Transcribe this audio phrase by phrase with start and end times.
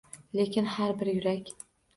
[0.39, 1.55] Lekin har bir yurak